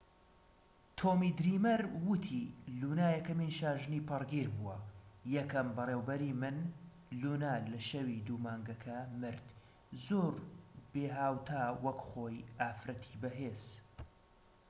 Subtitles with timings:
[0.99, 2.43] تۆمی دریمەر ووتی
[2.79, 4.77] لونا یەکەمین شاژنی پەڕگیر بووە
[5.35, 6.57] یەکەم بەڕێوەبەری من
[7.21, 9.45] لونا لە شەوی دوو مانگەکە مرد
[10.05, 10.33] زۆر
[10.91, 13.63] بێھاوتا وەک خۆی ئافرەتی بەهێز